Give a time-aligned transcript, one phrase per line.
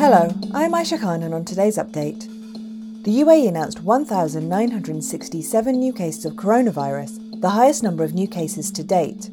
[0.00, 2.20] Hello, I'm Aisha Khan, and on today's update,
[3.04, 8.82] the UAE announced 1,967 new cases of coronavirus, the highest number of new cases to
[8.82, 9.28] date.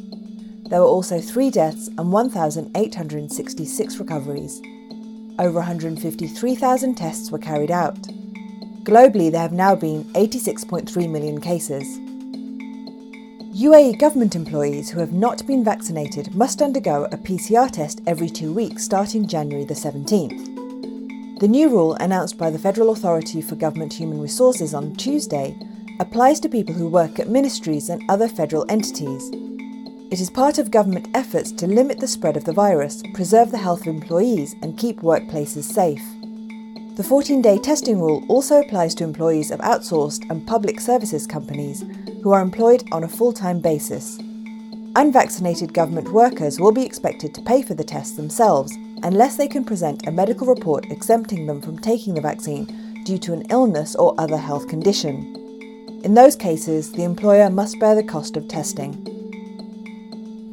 [0.70, 4.62] There were also three deaths and 1,866 recoveries.
[5.40, 7.96] Over 153,000 tests were carried out.
[8.84, 11.98] Globally, there have now been 86.3 million cases.
[13.58, 18.52] UAE government employees who have not been vaccinated must undergo a PCR test every two
[18.52, 20.47] weeks starting January the 17th.
[21.40, 25.56] The new rule, announced by the Federal Authority for Government Human Resources on Tuesday,
[26.00, 29.30] applies to people who work at ministries and other federal entities.
[30.10, 33.60] It is part of government efforts to limit the spread of the virus, preserve the
[33.60, 36.02] health of employees, and keep workplaces safe.
[36.96, 41.86] The 14 day testing rule also applies to employees of outsourced and public services companies
[42.24, 44.18] who are employed on a full time basis.
[44.96, 49.64] Unvaccinated government workers will be expected to pay for the tests themselves unless they can
[49.64, 54.14] present a medical report exempting them from taking the vaccine due to an illness or
[54.18, 55.34] other health condition.
[56.04, 58.94] In those cases, the employer must bear the cost of testing.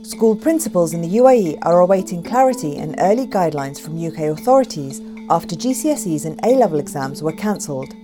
[0.03, 5.57] School principals in the UAE are awaiting clarity and early guidelines from UK authorities after
[5.57, 7.95] GCSEs and A level exams were cancelled.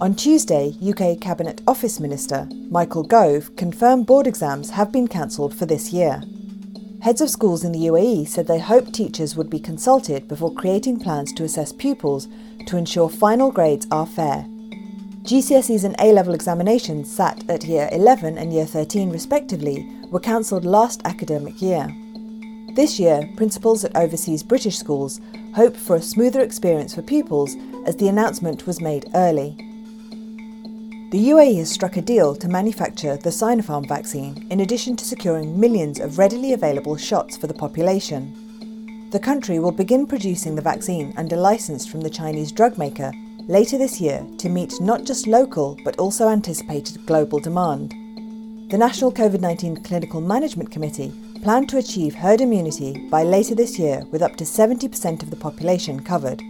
[0.00, 5.66] On Tuesday, UK Cabinet Office Minister Michael Gove confirmed board exams have been cancelled for
[5.66, 6.22] this year.
[7.00, 10.98] Heads of schools in the UAE said they hoped teachers would be consulted before creating
[10.98, 12.26] plans to assess pupils
[12.66, 14.44] to ensure final grades are fair.
[15.22, 20.64] GCSEs and A level examinations sat at Year 11 and Year 13 respectively were cancelled
[20.64, 21.86] last academic year.
[22.74, 25.20] This year, principals at overseas British schools
[25.54, 27.54] hope for a smoother experience for pupils
[27.86, 29.67] as the announcement was made early.
[31.10, 35.58] The UAE has struck a deal to manufacture the Sinopharm vaccine in addition to securing
[35.58, 39.08] millions of readily available shots for the population.
[39.10, 43.10] The country will begin producing the vaccine under license from the Chinese drug maker
[43.46, 47.92] later this year to meet not just local but also anticipated global demand.
[48.70, 53.78] The National COVID 19 Clinical Management Committee plan to achieve herd immunity by later this
[53.78, 56.42] year with up to 70% of the population covered.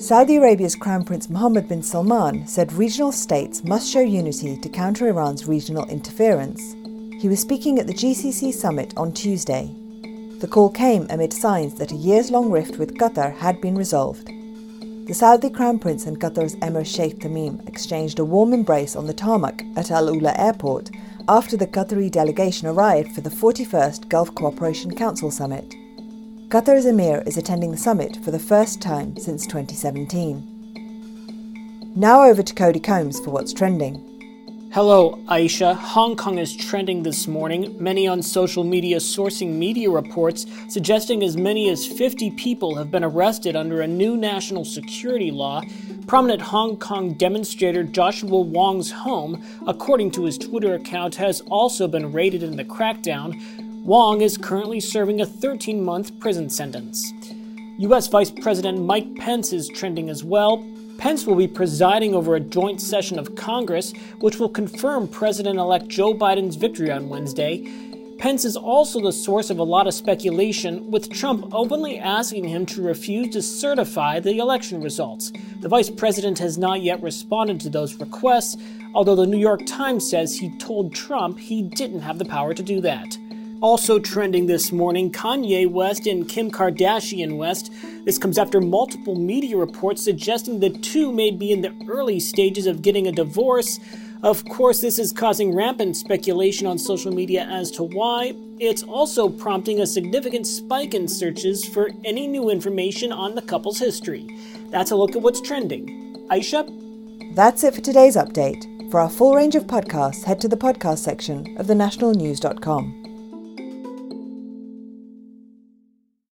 [0.00, 5.06] Saudi Arabia's Crown Prince Mohammed bin Salman said regional states must show unity to counter
[5.08, 6.74] Iran's regional interference.
[7.20, 9.70] He was speaking at the GCC summit on Tuesday.
[10.38, 14.28] The call came amid signs that a years long rift with Qatar had been resolved.
[15.06, 19.12] The Saudi Crown Prince and Qatar's Emir Sheikh Tamim exchanged a warm embrace on the
[19.12, 20.90] tarmac at Al Ula Airport
[21.28, 25.74] after the Qatari delegation arrived for the 41st Gulf Cooperation Council Summit.
[26.50, 31.92] Qatar's Emir is attending the summit for the first time since 2017.
[31.94, 34.68] Now over to Cody Combs for what's trending.
[34.72, 35.76] Hello, Aisha.
[35.76, 41.36] Hong Kong is trending this morning, many on social media sourcing media reports suggesting as
[41.36, 45.62] many as 50 people have been arrested under a new national security law.
[46.08, 52.10] Prominent Hong Kong demonstrator Joshua Wong's home, according to his Twitter account, has also been
[52.10, 53.40] raided in the crackdown.
[53.90, 57.12] Wong is currently serving a 13 month prison sentence.
[57.78, 58.06] U.S.
[58.06, 60.64] Vice President Mike Pence is trending as well.
[60.96, 65.88] Pence will be presiding over a joint session of Congress, which will confirm President elect
[65.88, 67.68] Joe Biden's victory on Wednesday.
[68.16, 72.64] Pence is also the source of a lot of speculation, with Trump openly asking him
[72.66, 75.32] to refuse to certify the election results.
[75.62, 78.56] The vice president has not yet responded to those requests,
[78.94, 82.62] although the New York Times says he told Trump he didn't have the power to
[82.62, 83.18] do that.
[83.60, 87.70] Also trending this morning, Kanye West and Kim Kardashian West.
[88.06, 92.66] This comes after multiple media reports suggesting the two may be in the early stages
[92.66, 93.78] of getting a divorce.
[94.22, 98.32] Of course, this is causing rampant speculation on social media as to why.
[98.58, 103.78] It's also prompting a significant spike in searches for any new information on the couple's
[103.78, 104.26] history.
[104.70, 106.26] That's a look at what's trending.
[106.30, 106.64] Aisha?
[107.34, 108.90] That's it for today's update.
[108.90, 112.99] For our full range of podcasts, head to the podcast section of thenationalnews.com.